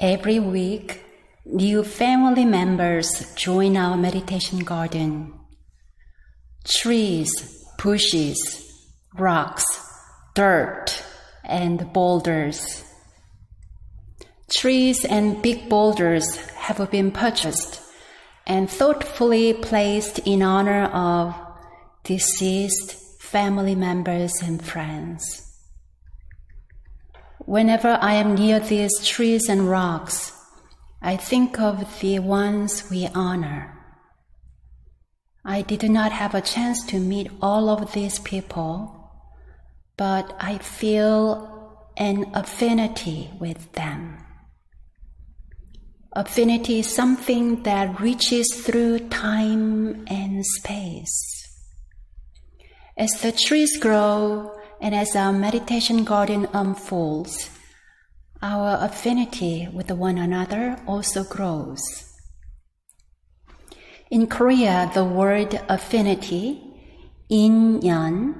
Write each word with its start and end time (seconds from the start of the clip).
Every 0.00 0.38
week, 0.38 1.04
new 1.44 1.84
family 1.84 2.46
members 2.46 3.34
join 3.34 3.76
our 3.76 3.98
meditation 3.98 4.60
garden. 4.60 5.34
Trees, 6.64 7.30
bushes, 7.76 8.38
rocks, 9.18 9.62
dirt, 10.34 11.04
and 11.44 11.92
boulders. 11.92 12.82
Trees 14.50 15.04
and 15.04 15.42
big 15.42 15.68
boulders 15.68 16.34
have 16.56 16.90
been 16.90 17.10
purchased 17.10 17.82
and 18.46 18.70
thoughtfully 18.70 19.52
placed 19.52 20.20
in 20.20 20.40
honor 20.40 20.84
of 20.84 21.34
deceased 22.04 22.94
family 23.20 23.74
members 23.74 24.32
and 24.42 24.64
friends. 24.64 25.49
Whenever 27.50 27.98
I 28.00 28.14
am 28.14 28.36
near 28.36 28.60
these 28.60 29.04
trees 29.04 29.48
and 29.48 29.68
rocks, 29.68 30.30
I 31.02 31.16
think 31.16 31.58
of 31.58 31.98
the 31.98 32.20
ones 32.20 32.88
we 32.88 33.08
honor. 33.12 33.76
I 35.44 35.62
did 35.62 35.82
not 35.90 36.12
have 36.12 36.32
a 36.32 36.42
chance 36.42 36.86
to 36.86 37.00
meet 37.00 37.28
all 37.42 37.68
of 37.68 37.92
these 37.92 38.20
people, 38.20 39.10
but 39.96 40.32
I 40.38 40.58
feel 40.58 41.90
an 41.96 42.30
affinity 42.34 43.30
with 43.40 43.72
them. 43.72 44.24
Affinity 46.12 46.78
is 46.78 46.94
something 46.94 47.64
that 47.64 48.00
reaches 48.00 48.62
through 48.64 49.08
time 49.08 50.06
and 50.06 50.46
space. 50.46 51.48
As 52.96 53.10
the 53.22 53.32
trees 53.32 53.76
grow, 53.76 54.59
and 54.80 54.94
as 54.94 55.14
our 55.14 55.32
meditation 55.32 56.04
garden 56.04 56.48
unfolds, 56.52 57.50
our 58.42 58.78
affinity 58.80 59.68
with 59.72 59.90
one 59.90 60.18
another 60.18 60.78
also 60.86 61.24
grows. 61.24 61.80
In 64.10 64.26
Korea, 64.26 64.90
the 64.92 65.04
word 65.04 65.60
affinity, 65.68 66.62
inyan, 67.30 68.34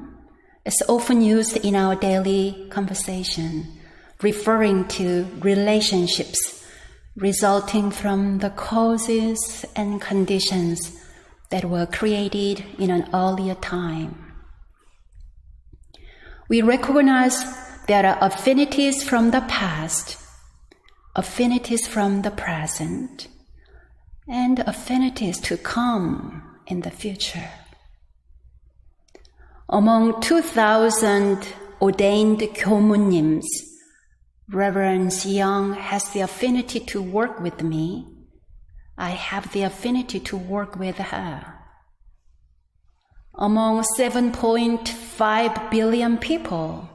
is 0.65 0.83
often 0.89 1.21
used 1.21 1.57
in 1.59 1.77
our 1.77 1.95
daily 1.95 2.67
conversation, 2.71 3.79
referring 4.23 4.89
to 4.89 5.27
relationships 5.41 6.61
resulting 7.17 7.91
from 7.91 8.39
the 8.39 8.51
causes 8.51 9.65
and 9.77 10.01
conditions 10.01 10.97
that 11.51 11.65
were 11.65 11.87
created 11.87 12.65
in 12.79 12.91
an 12.91 13.09
earlier 13.13 13.55
time. 13.57 14.30
We 16.51 16.63
recognize 16.63 17.45
there 17.87 18.05
are 18.05 18.19
affinities 18.21 19.05
from 19.05 19.31
the 19.31 19.43
past, 19.43 20.19
affinities 21.15 21.87
from 21.87 22.23
the 22.23 22.33
present, 22.33 23.29
and 24.29 24.59
affinities 24.59 25.39
to 25.43 25.57
come 25.57 26.43
in 26.67 26.81
the 26.81 26.91
future. 26.91 27.51
Among 29.69 30.21
2,000 30.21 31.47
ordained 31.81 32.41
Kyomunims, 32.41 33.47
Reverend 34.51 35.25
Young 35.25 35.75
has 35.75 36.11
the 36.11 36.23
affinity 36.23 36.81
to 36.81 37.01
work 37.01 37.39
with 37.39 37.63
me. 37.63 38.09
I 38.99 39.11
have 39.11 39.53
the 39.53 39.63
affinity 39.63 40.19
to 40.19 40.37
work 40.37 40.75
with 40.75 40.97
her. 40.97 41.60
Among 43.43 43.83
7.5 43.99 45.71
billion 45.71 46.19
people, 46.19 46.91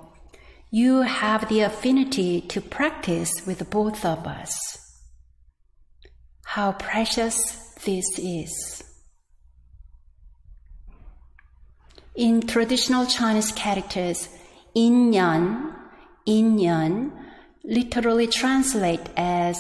you 0.70 1.02
have 1.02 1.50
the 1.50 1.62
affinity 1.62 2.42
to 2.42 2.62
practice 2.62 3.32
with 3.48 3.68
both 3.72 4.06
of 4.06 4.28
us. 4.28 4.54
How 6.44 6.74
precious 6.74 7.36
this 7.84 8.06
is. 8.20 8.84
In 12.16 12.42
traditional 12.46 13.08
Chinese 13.08 13.52
characters, 13.52 14.30
inyan, 14.76 15.74
inyan 16.28 17.12
literally 17.64 18.28
translate 18.28 19.02
as 19.18 19.58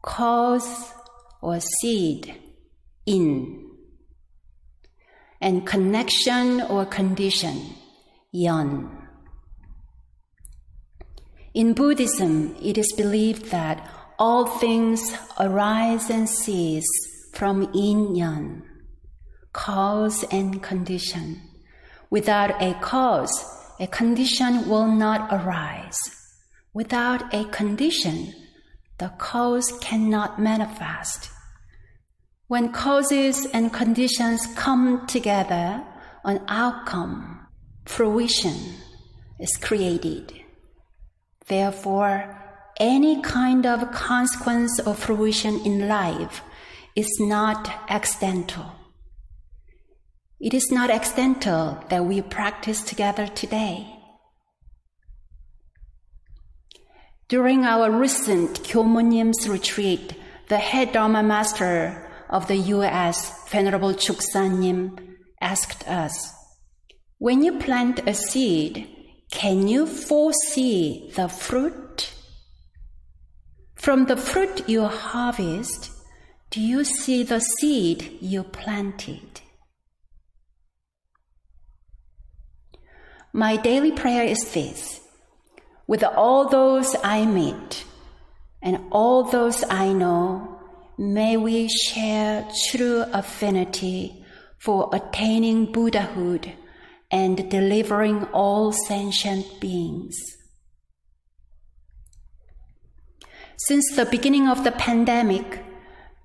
cause 0.00 0.90
or 1.42 1.60
seed, 1.60 2.34
in 3.04 3.63
and 5.44 5.66
connection 5.66 6.62
or 6.62 6.86
condition, 6.86 7.74
yan. 8.32 8.88
In 11.52 11.74
Buddhism, 11.74 12.56
it 12.62 12.78
is 12.78 12.90
believed 12.96 13.50
that 13.50 13.86
all 14.18 14.46
things 14.46 15.02
arise 15.38 16.08
and 16.08 16.26
cease 16.26 16.88
from 17.34 17.70
yin 17.74 18.16
yang, 18.16 18.62
cause 19.52 20.24
and 20.32 20.62
condition. 20.62 21.42
Without 22.08 22.50
a 22.62 22.72
cause, 22.80 23.44
a 23.78 23.86
condition 23.86 24.66
will 24.66 24.88
not 24.88 25.28
arise. 25.30 25.98
Without 26.72 27.34
a 27.34 27.44
condition, 27.50 28.32
the 28.96 29.10
cause 29.18 29.70
cannot 29.82 30.40
manifest. 30.40 31.28
When 32.46 32.72
causes 32.72 33.46
and 33.46 33.72
conditions 33.72 34.46
come 34.54 35.06
together, 35.06 35.82
an 36.24 36.42
outcome, 36.46 37.46
fruition, 37.86 38.54
is 39.40 39.56
created. 39.56 40.32
Therefore, 41.46 42.40
any 42.78 43.22
kind 43.22 43.64
of 43.64 43.92
consequence 43.92 44.78
or 44.80 44.94
fruition 44.94 45.60
in 45.64 45.88
life 45.88 46.42
is 46.94 47.08
not 47.18 47.70
accidental. 47.88 48.72
It 50.38 50.52
is 50.52 50.70
not 50.70 50.90
accidental 50.90 51.82
that 51.88 52.04
we 52.04 52.20
practice 52.20 52.82
together 52.82 53.26
today. 53.26 53.86
During 57.28 57.64
our 57.64 57.90
recent 57.90 58.62
Kyomunim's 58.62 59.48
retreat, 59.48 60.12
the 60.48 60.58
head 60.58 60.92
Dharma 60.92 61.22
master 61.22 62.03
of 62.28 62.48
the 62.48 62.56
U.S., 62.56 63.48
Venerable 63.48 63.94
Chuksanim, 63.94 65.16
asked 65.40 65.86
us, 65.88 66.32
When 67.18 67.42
you 67.42 67.58
plant 67.58 68.00
a 68.06 68.14
seed, 68.14 68.88
can 69.30 69.68
you 69.68 69.86
foresee 69.86 71.12
the 71.16 71.28
fruit? 71.28 72.12
From 73.74 74.06
the 74.06 74.16
fruit 74.16 74.68
you 74.68 74.84
harvest, 74.84 75.90
do 76.50 76.60
you 76.60 76.84
see 76.84 77.22
the 77.22 77.40
seed 77.40 78.18
you 78.20 78.44
planted? 78.44 79.40
My 83.32 83.56
daily 83.56 83.90
prayer 83.90 84.22
is 84.22 84.52
this 84.52 85.00
with 85.86 86.04
all 86.04 86.48
those 86.48 86.94
I 87.02 87.26
meet 87.26 87.84
and 88.62 88.80
all 88.90 89.24
those 89.24 89.64
I 89.68 89.92
know, 89.92 90.53
may 90.98 91.36
we 91.36 91.68
share 91.68 92.48
true 92.70 93.04
affinity 93.12 94.24
for 94.58 94.90
attaining 94.92 95.72
Buddhahood 95.72 96.52
and 97.10 97.50
delivering 97.50 98.24
all 98.32 98.72
sentient 98.72 99.60
beings. 99.60 100.16
Since 103.56 103.94
the 103.94 104.06
beginning 104.06 104.48
of 104.48 104.64
the 104.64 104.72
pandemic, 104.72 105.64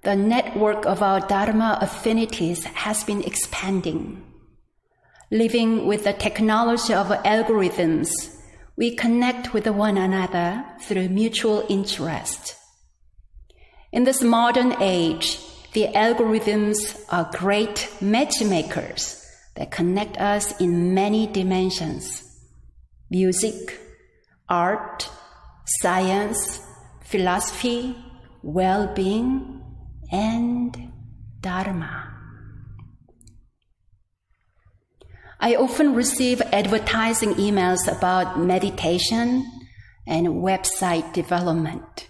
the 0.03 0.15
network 0.15 0.85
of 0.85 1.03
our 1.03 1.19
Dharma 1.19 1.77
affinities 1.81 2.63
has 2.63 3.03
been 3.03 3.23
expanding. 3.23 4.23
Living 5.29 5.85
with 5.85 6.05
the 6.05 6.13
technology 6.13 6.93
of 6.93 7.07
algorithms, 7.07 8.09
we 8.75 8.95
connect 8.95 9.53
with 9.53 9.67
one 9.67 9.97
another 9.97 10.65
through 10.81 11.09
mutual 11.09 11.65
interest. 11.69 12.55
In 13.91 14.03
this 14.03 14.21
modern 14.21 14.75
age, 14.81 15.39
the 15.73 15.87
algorithms 15.87 16.99
are 17.09 17.29
great 17.33 17.89
matchmakers 18.01 19.25
that 19.55 19.71
connect 19.71 20.17
us 20.17 20.59
in 20.59 20.93
many 20.93 21.27
dimensions 21.27 22.23
music, 23.11 23.79
art, 24.47 25.09
science, 25.65 26.61
philosophy, 27.03 27.95
well 28.43 28.93
being, 28.93 29.63
and 30.11 30.91
Dharma. 31.41 32.05
I 35.39 35.55
often 35.55 35.95
receive 35.95 36.41
advertising 36.41 37.35
emails 37.35 37.87
about 37.87 38.39
meditation 38.39 39.45
and 40.05 40.27
website 40.27 41.13
development. 41.13 42.08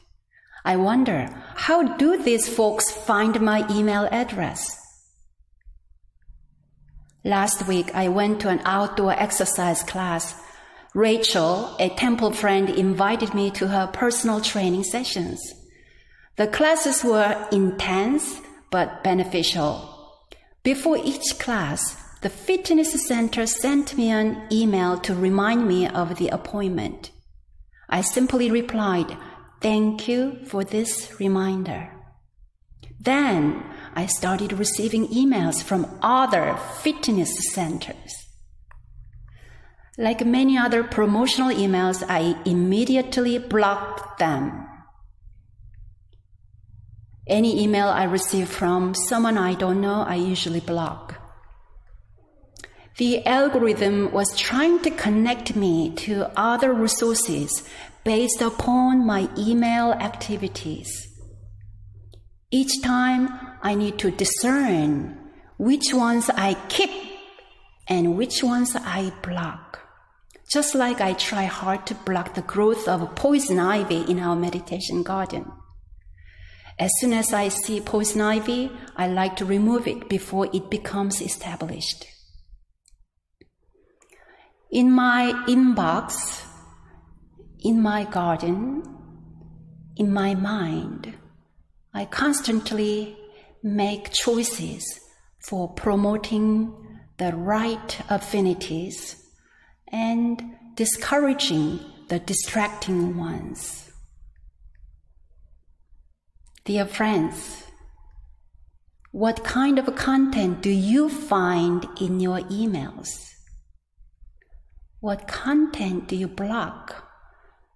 I 0.65 0.75
wonder, 0.75 1.29
how 1.55 1.97
do 1.97 2.21
these 2.21 2.47
folks 2.47 2.91
find 2.91 3.39
my 3.41 3.65
email 3.69 4.07
address? 4.11 4.77
Last 7.23 7.67
week, 7.67 7.93
I 7.93 8.07
went 8.07 8.39
to 8.41 8.49
an 8.49 8.61
outdoor 8.65 9.11
exercise 9.11 9.83
class. 9.83 10.35
Rachel, 10.93 11.75
a 11.79 11.89
temple 11.89 12.31
friend, 12.31 12.69
invited 12.69 13.33
me 13.33 13.51
to 13.51 13.67
her 13.67 13.87
personal 13.87 14.41
training 14.41 14.83
sessions. 14.83 15.39
The 16.37 16.47
classes 16.47 17.03
were 17.03 17.47
intense 17.51 18.41
but 18.71 19.03
beneficial. 19.03 19.95
Before 20.63 20.97
each 20.97 21.39
class, 21.39 21.97
the 22.21 22.29
fitness 22.29 23.07
center 23.07 23.45
sent 23.45 23.97
me 23.97 24.09
an 24.09 24.47
email 24.51 24.97
to 24.99 25.15
remind 25.15 25.67
me 25.67 25.87
of 25.87 26.17
the 26.17 26.29
appointment. 26.29 27.11
I 27.89 28.01
simply 28.01 28.51
replied, 28.51 29.17
Thank 29.61 30.07
you 30.07 30.39
for 30.45 30.63
this 30.63 31.19
reminder. 31.19 31.91
Then 32.99 33.63
I 33.93 34.05
started 34.05 34.53
receiving 34.53 35.07
emails 35.07 35.61
from 35.61 35.87
other 36.01 36.57
fitness 36.81 37.29
centers. 37.51 38.25
Like 39.97 40.25
many 40.25 40.57
other 40.57 40.83
promotional 40.83 41.49
emails, 41.49 42.03
I 42.07 42.41
immediately 42.45 43.37
blocked 43.37 44.19
them. 44.19 44.65
Any 47.27 47.61
email 47.61 47.87
I 47.89 48.05
receive 48.05 48.47
from 48.47 48.95
someone 48.95 49.37
I 49.37 49.55
don't 49.55 49.81
know, 49.81 50.01
I 50.07 50.15
usually 50.15 50.61
block. 50.61 51.18
The 52.99 53.25
algorithm 53.25 54.11
was 54.11 54.35
trying 54.35 54.81
to 54.81 54.91
connect 54.91 55.55
me 55.55 55.91
to 56.03 56.29
other 56.35 56.73
resources 56.73 57.63
based 58.03 58.41
upon 58.41 59.05
my 59.05 59.29
email 59.37 59.93
activities. 59.93 61.07
Each 62.51 62.81
time 62.81 63.29
I 63.61 63.75
need 63.75 63.99
to 63.99 64.11
discern 64.11 65.17
which 65.57 65.93
ones 65.93 66.29
I 66.29 66.55
keep 66.67 66.91
and 67.87 68.17
which 68.17 68.43
ones 68.43 68.75
I 68.75 69.13
block. 69.23 69.79
Just 70.51 70.75
like 70.75 70.99
I 70.99 71.13
try 71.13 71.45
hard 71.45 71.85
to 71.85 71.95
block 71.95 72.33
the 72.33 72.41
growth 72.41 72.85
of 72.89 73.15
poison 73.15 73.59
ivy 73.59 74.01
in 74.11 74.19
our 74.19 74.35
meditation 74.35 75.03
garden. 75.03 75.49
As 76.77 76.91
soon 76.99 77.13
as 77.13 77.31
I 77.31 77.47
see 77.47 77.79
poison 77.79 78.19
ivy, 78.19 78.69
I 78.97 79.07
like 79.07 79.37
to 79.37 79.45
remove 79.45 79.87
it 79.87 80.09
before 80.09 80.49
it 80.51 80.69
becomes 80.69 81.21
established. 81.21 82.05
In 84.71 84.91
my 84.91 85.33
inbox, 85.47 86.45
in 87.63 87.81
my 87.81 88.03
garden, 88.03 88.83
in 89.95 90.13
my 90.13 90.35
mind, 90.35 91.17
I 91.91 92.05
constantly 92.05 93.17
make 93.63 94.13
choices 94.13 94.83
for 95.39 95.73
promoting 95.73 96.71
the 97.17 97.35
right 97.35 97.99
affinities 98.09 99.15
and 99.91 100.55
discouraging 100.75 101.79
the 102.09 102.19
distracting 102.19 103.17
ones. 103.17 103.91
Dear 106.65 106.85
friends, 106.85 107.63
what 109.09 109.43
kind 109.43 109.79
of 109.79 109.95
content 109.95 110.61
do 110.61 110.69
you 110.69 111.09
find 111.09 111.87
in 111.99 112.19
your 112.19 112.41
emails? 112.41 113.29
What 115.01 115.27
content 115.27 116.07
do 116.07 116.15
you 116.15 116.27
block? 116.27 117.07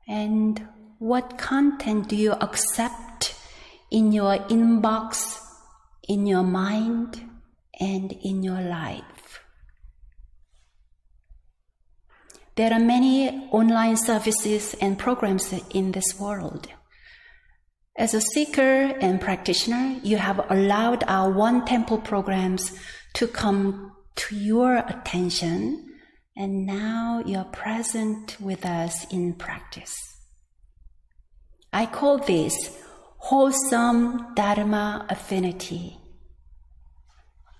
And 0.07 0.67
what 0.99 1.37
content 1.37 2.09
do 2.09 2.15
you 2.15 2.33
accept 2.33 3.35
in 3.89 4.11
your 4.11 4.37
inbox, 4.49 5.39
in 6.07 6.27
your 6.27 6.43
mind, 6.43 7.21
and 7.79 8.11
in 8.11 8.43
your 8.43 8.61
life? 8.61 9.39
There 12.55 12.71
are 12.71 12.79
many 12.79 13.47
online 13.51 13.97
services 13.97 14.75
and 14.79 14.99
programs 14.99 15.53
in 15.71 15.93
this 15.93 16.19
world. 16.19 16.67
As 17.97 18.13
a 18.13 18.21
seeker 18.21 18.95
and 18.99 19.21
practitioner, 19.21 19.99
you 20.03 20.17
have 20.17 20.51
allowed 20.51 21.03
our 21.07 21.31
One 21.31 21.65
Temple 21.65 21.99
programs 21.99 22.77
to 23.13 23.27
come 23.27 23.93
to 24.15 24.35
your 24.35 24.77
attention, 24.77 25.92
and 26.35 26.65
now 26.65 27.21
you're 27.25 27.43
present 27.43 28.37
with 28.39 28.65
us 28.65 29.05
in 29.11 29.33
practice. 29.33 29.95
I 31.71 31.85
call 31.85 32.17
this 32.17 32.55
wholesome 33.17 34.33
Dharma 34.35 35.05
affinity. 35.09 35.97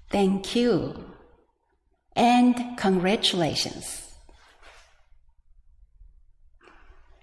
Thank 0.10 0.56
you 0.56 1.06
and 2.16 2.78
congratulations. 2.78 4.10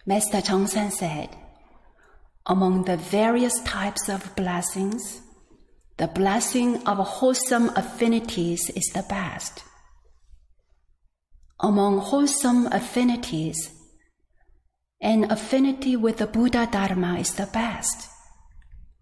Master 0.07 0.39
Chongsan 0.39 0.91
said, 0.91 1.37
among 2.47 2.85
the 2.85 2.97
various 2.97 3.61
types 3.61 4.09
of 4.09 4.35
blessings, 4.35 5.21
the 5.99 6.09
blessing 6.09 6.85
of 6.87 6.99
wholesome 6.99 7.69
affinities 7.77 8.71
is 8.71 8.91
the 8.95 9.05
best. 9.09 9.63
Among 11.63 11.99
wholesome 11.99 12.69
affinities, 12.69 13.71
an 15.03 15.31
affinity 15.31 15.95
with 15.95 16.17
the 16.17 16.27
Buddha 16.27 16.67
Dharma 16.71 17.19
is 17.19 17.35
the 17.35 17.47
best. 17.53 18.09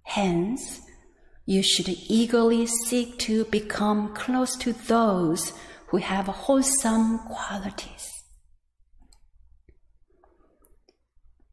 Hence, 0.03 0.81
you 1.47 1.63
should 1.63 1.89
eagerly 1.89 2.67
seek 2.67 3.19
to 3.21 3.45
become 3.45 4.13
close 4.15 4.57
to 4.57 4.73
those 4.73 5.53
who 5.89 5.99
have 5.99 6.27
wholesome 6.27 7.21
qualities. 7.21 8.11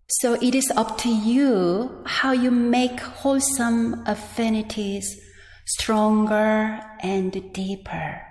So 0.08 0.34
it 0.42 0.56
is 0.56 0.72
up 0.76 0.98
to 1.00 1.10
you 1.10 2.02
how 2.06 2.32
you 2.32 2.50
make 2.52 3.00
wholesome 3.00 4.04
affinities 4.06 5.20
stronger 5.66 6.82
and 7.02 7.54
deeper. 7.54 8.22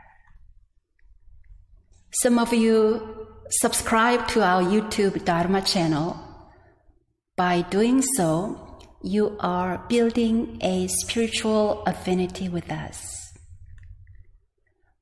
Some 2.22 2.38
of 2.38 2.54
you 2.54 3.26
subscribe 3.50 4.28
to 4.28 4.40
our 4.40 4.62
YouTube 4.62 5.24
Dharma 5.24 5.62
channel. 5.62 6.16
By 7.36 7.62
doing 7.62 8.02
so, 8.02 8.78
you 9.02 9.36
are 9.40 9.84
building 9.88 10.58
a 10.60 10.86
spiritual 10.86 11.82
affinity 11.88 12.48
with 12.48 12.70
us. 12.70 13.32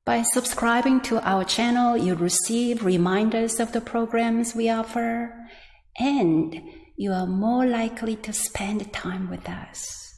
By 0.05 0.23
subscribing 0.23 1.01
to 1.01 1.19
our 1.21 1.43
channel, 1.43 1.95
you 1.95 2.15
receive 2.15 2.83
reminders 2.83 3.59
of 3.59 3.73
the 3.73 3.81
programs 3.81 4.55
we 4.55 4.71
offer 4.71 5.35
and 5.99 6.59
you 6.97 7.11
are 7.11 7.27
more 7.27 7.67
likely 7.67 8.15
to 8.15 8.33
spend 8.33 8.91
time 8.91 9.29
with 9.29 9.47
us. 9.47 10.09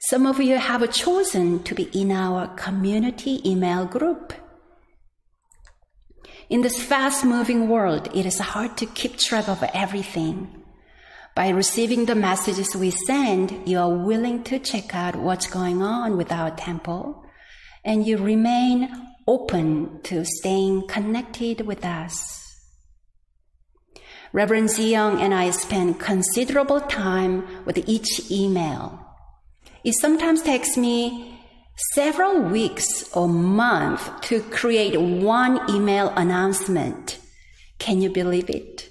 Some 0.00 0.26
of 0.26 0.40
you 0.40 0.56
have 0.56 0.92
chosen 0.92 1.62
to 1.62 1.76
be 1.76 1.84
in 1.92 2.10
our 2.10 2.48
community 2.56 3.40
email 3.48 3.86
group. 3.86 4.32
In 6.50 6.62
this 6.62 6.82
fast 6.82 7.24
moving 7.24 7.68
world, 7.68 8.08
it 8.12 8.26
is 8.26 8.40
hard 8.40 8.76
to 8.78 8.86
keep 8.86 9.16
track 9.16 9.48
of 9.48 9.62
everything. 9.72 10.64
By 11.36 11.50
receiving 11.50 12.06
the 12.06 12.16
messages 12.16 12.74
we 12.74 12.90
send, 12.90 13.68
you 13.68 13.78
are 13.78 14.04
willing 14.04 14.42
to 14.44 14.58
check 14.58 14.92
out 14.92 15.14
what's 15.14 15.46
going 15.46 15.80
on 15.80 16.16
with 16.16 16.32
our 16.32 16.50
temple, 16.50 17.24
and 17.84 18.04
you 18.04 18.18
remain 18.18 18.90
open 19.28 20.00
to 20.02 20.24
staying 20.24 20.88
connected 20.88 21.60
with 21.60 21.84
us. 21.84 22.18
Reverend 24.32 24.70
Ziyang 24.70 25.20
and 25.20 25.32
I 25.32 25.52
spend 25.52 26.00
considerable 26.00 26.80
time 26.80 27.64
with 27.64 27.78
each 27.88 28.28
email. 28.28 29.06
It 29.84 29.94
sometimes 30.00 30.42
takes 30.42 30.76
me 30.76 31.29
several 31.94 32.42
weeks 32.42 33.10
or 33.14 33.28
months 33.28 34.10
to 34.28 34.40
create 34.42 35.00
one 35.00 35.58
email 35.70 36.10
announcement. 36.10 37.18
Can 37.78 38.00
you 38.00 38.10
believe 38.10 38.50
it? 38.50 38.90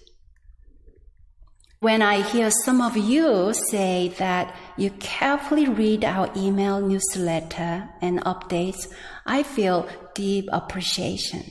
When 1.80 2.02
I 2.02 2.22
hear 2.22 2.52
some 2.52 2.82
of 2.82 2.98
you 2.98 3.54
say 3.54 4.10
that 4.18 4.54
you 4.76 4.90
carefully 5.00 5.70
read 5.70 6.04
our 6.04 6.30
email 6.36 6.82
newsletter 6.82 7.90
and 8.02 8.22
updates, 8.26 8.88
I 9.26 9.44
feel 9.44 9.88
deep 10.14 10.50
appreciation. 10.52 11.44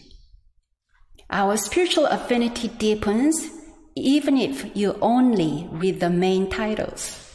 Our 1.30 1.57
spiritual 1.57 2.07
affinity 2.07 2.68
deepens 2.68 3.50
even 3.97 4.37
if 4.37 4.76
you 4.76 4.97
only 5.00 5.68
read 5.73 6.00
the 6.00 6.11
main 6.11 6.49
titles. 6.49 7.27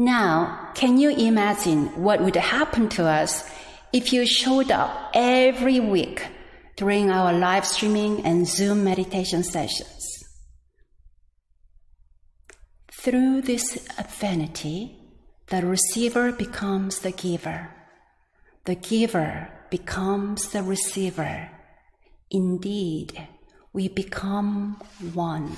Now, 0.00 0.70
can 0.74 0.96
you 0.96 1.10
imagine 1.10 1.86
what 2.00 2.22
would 2.22 2.36
happen 2.36 2.88
to 2.90 3.04
us 3.04 3.50
if 3.92 4.12
you 4.12 4.24
showed 4.26 4.70
up 4.70 5.10
every 5.12 5.80
week 5.80 6.24
during 6.76 7.10
our 7.10 7.32
live 7.32 7.66
streaming 7.66 8.24
and 8.24 8.46
Zoom 8.46 8.84
meditation 8.84 9.42
sessions? 9.42 10.22
Through 12.92 13.42
this 13.42 13.88
affinity, 13.98 14.96
the 15.48 15.66
receiver 15.66 16.30
becomes 16.30 17.00
the 17.00 17.10
giver. 17.10 17.74
The 18.66 18.76
giver 18.76 19.50
becomes 19.68 20.50
the 20.50 20.62
receiver. 20.62 21.50
Indeed, 22.30 23.26
we 23.72 23.88
become 23.88 24.80
one. 25.12 25.56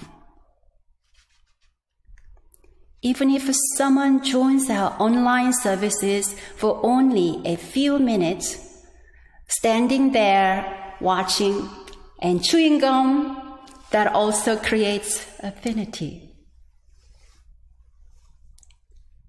Even 3.03 3.31
if 3.31 3.51
someone 3.77 4.23
joins 4.23 4.69
our 4.69 4.95
online 5.01 5.53
services 5.53 6.35
for 6.57 6.81
only 6.85 7.41
a 7.47 7.57
few 7.57 7.99
minutes, 7.99 8.59
standing 9.49 10.13
there 10.13 10.95
watching 11.01 11.69
and 12.21 12.45
chewing 12.45 12.79
gum, 12.79 13.59
that 13.91 14.13
also 14.13 14.57
creates 14.57 15.27
affinity. 15.41 16.31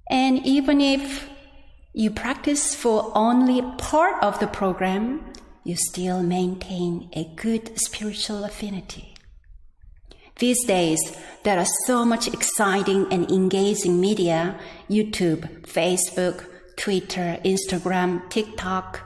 And 0.10 0.46
even 0.46 0.82
if 0.82 1.30
you 1.94 2.12
practice 2.12 2.76
for 2.76 3.12
only 3.16 3.62
part 3.78 4.22
of 4.22 4.40
the 4.40 4.48
program, 4.48 5.32
you 5.64 5.78
still 5.78 6.22
maintain 6.22 7.10
a 7.14 7.24
good 7.36 7.80
spiritual 7.80 8.44
affinity. 8.44 9.16
These 10.40 10.64
days, 10.66 11.00
there 11.44 11.60
are 11.60 11.68
so 11.86 12.06
much 12.06 12.28
exciting 12.28 13.08
and 13.12 13.30
engaging 13.32 14.00
media 14.00 14.60
YouTube, 14.90 15.62
Facebook, 15.62 16.46
Twitter, 16.78 17.38
Instagram, 17.46 18.30
TikTok. 18.30 19.02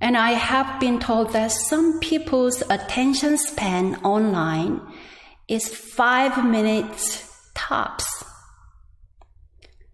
And 0.00 0.16
I 0.16 0.32
have 0.32 0.80
been 0.80 1.00
told 1.00 1.32
that 1.32 1.52
some 1.52 2.00
people's 2.00 2.62
attention 2.70 3.36
span 3.36 3.96
online 3.96 4.80
is 5.48 5.68
five 5.68 6.44
minutes 6.44 7.28
tops. 7.54 8.24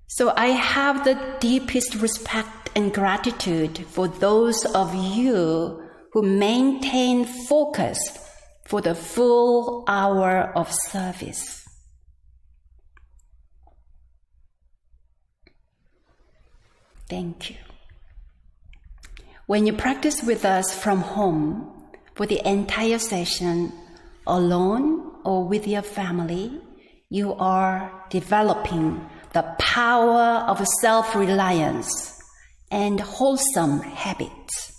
So 0.06 0.32
I 0.36 0.46
have 0.46 1.04
the 1.04 1.18
deepest 1.40 1.96
respect 1.96 2.70
and 2.76 2.92
gratitude 2.92 3.78
for 3.78 4.06
those 4.06 4.64
of 4.66 4.94
you 4.94 5.82
who 6.12 6.22
maintain 6.22 7.24
focus 7.24 7.98
for 8.64 8.80
the 8.80 8.94
full 8.94 9.84
hour 9.86 10.52
of 10.56 10.72
service. 10.88 11.64
Thank 17.08 17.50
you. 17.50 17.56
When 19.46 19.66
you 19.66 19.74
practice 19.74 20.22
with 20.22 20.44
us 20.44 20.74
from 20.74 21.00
home 21.00 21.70
for 22.14 22.26
the 22.26 22.40
entire 22.48 22.98
session, 22.98 23.72
alone 24.26 25.12
or 25.24 25.46
with 25.46 25.66
your 25.66 25.82
family, 25.82 26.60
you 27.10 27.34
are 27.34 28.04
developing 28.10 29.08
the 29.32 29.42
power 29.58 30.44
of 30.48 30.66
self 30.80 31.14
reliance 31.14 32.18
and 32.70 33.00
wholesome 33.00 33.80
habits. 33.80 34.73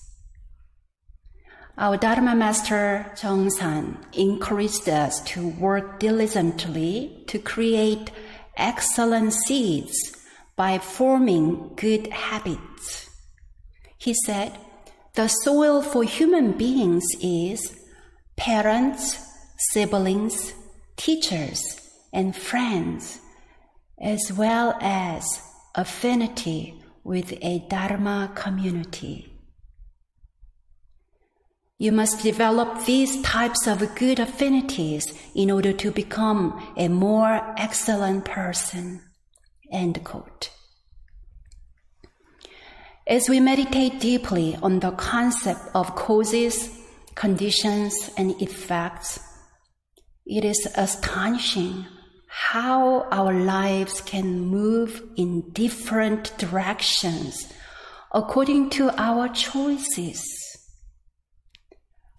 Our 1.77 1.97
Dharma 1.97 2.35
Master 2.35 3.05
Chong 3.17 3.49
San 3.49 3.97
encouraged 4.13 4.87
us 4.87 5.19
to 5.33 5.49
work 5.49 5.99
diligently 5.99 7.25
to 7.27 7.37
create 7.37 8.11
excellent 8.55 9.33
seeds 9.33 9.93
by 10.55 10.79
forming 10.79 11.73
good 11.75 12.07
habits. 12.07 13.09
He 13.97 14.13
said, 14.25 14.57
the 15.15 15.27
soil 15.27 15.81
for 15.81 16.05
human 16.05 16.53
beings 16.53 17.03
is 17.21 17.77
parents, 18.37 19.19
siblings, 19.73 20.53
teachers, 20.95 21.61
and 22.13 22.33
friends 22.33 23.19
as 23.99 24.31
well 24.31 24.77
as 24.79 25.41
affinity 25.75 26.81
with 27.03 27.33
a 27.41 27.59
Dharma 27.67 28.31
community. 28.33 29.34
You 31.77 31.91
must 31.91 32.23
develop 32.23 32.85
these 32.85 33.21
types 33.21 33.67
of 33.67 33.95
good 33.95 34.19
affinities 34.19 35.13
in 35.35 35.51
order 35.51 35.73
to 35.73 35.91
become 35.91 36.73
a 36.77 36.87
more 36.87 37.53
excellent 37.57 38.23
person. 38.23 39.01
End 39.71 40.01
quote. 40.05 40.51
As 43.07 43.27
we 43.27 43.41
meditate 43.41 43.99
deeply 43.99 44.55
on 44.63 44.79
the 44.79 44.91
concept 44.91 45.59
of 45.75 45.95
causes, 45.95 46.69
conditions, 47.13 48.09
and 48.17 48.41
effects, 48.41 49.19
it 50.25 50.45
is 50.45 50.67
astonishing 50.75 51.85
how 52.27 53.07
our 53.11 53.33
lives 53.33 53.99
can 54.01 54.39
move 54.39 55.03
in 55.17 55.51
different 55.51 56.37
directions 56.37 57.51
according 58.13 58.69
to 58.71 58.89
our 58.99 59.27
choices. 59.27 60.54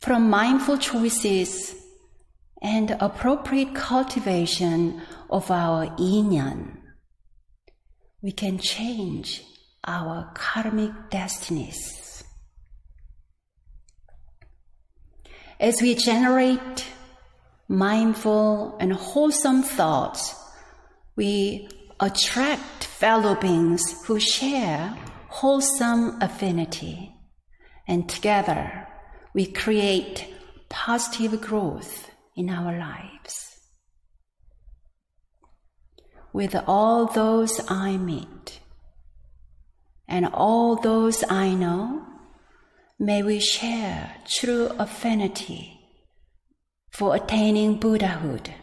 From 0.07 0.31
mindful 0.31 0.79
choices 0.79 1.75
and 2.63 2.97
appropriate 3.01 3.75
cultivation 3.75 5.03
of 5.29 5.51
our 5.51 5.87
inyan, 5.99 6.77
we 8.23 8.31
can 8.31 8.59
change 8.59 9.43
our 9.85 10.31
karmic 10.33 10.93
destinies. 11.11 12.23
As 15.59 15.83
we 15.83 15.97
generate 15.97 16.87
mindful 17.67 18.77
and 18.79 18.93
wholesome 18.93 19.65
thoughts, 19.65 20.37
we 21.17 21.69
attract 21.99 22.85
fellow 22.85 23.35
beings 23.35 23.83
who 24.07 24.21
share 24.21 24.97
wholesome 25.31 26.23
affinity. 26.23 27.13
And 27.89 28.09
together, 28.09 28.86
we 29.37 29.45
create 29.45 30.27
positive 30.71 31.43
growth 31.43 32.11
in 32.37 32.49
our 32.49 32.73
lives. 32.79 33.59
With 36.33 36.57
all 36.67 37.05
those 37.05 37.61
I 37.69 37.99
meet 37.99 38.61
and 40.09 40.25
all 40.25 40.77
those 40.77 41.23
I 41.29 41.53
know, 41.53 42.07
may 42.99 43.23
we 43.23 43.39
share 43.39 44.11
true 44.27 44.71
affinity 44.79 45.81
for 46.89 47.15
attaining 47.15 47.79
Buddhahood 47.79 48.55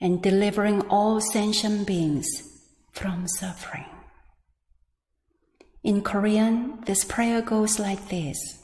and 0.00 0.22
delivering 0.22 0.82
all 0.82 1.20
sentient 1.20 1.84
beings 1.84 2.28
from 2.92 3.26
suffering. 3.26 3.90
In 5.82 6.00
Korean, 6.02 6.80
this 6.86 7.02
prayer 7.02 7.42
goes 7.42 7.80
like 7.80 8.08
this. 8.08 8.63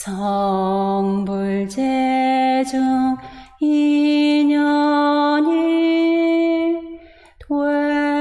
성불제중 0.00 1.76
인연이 3.60 4.50
되어지 7.46 8.20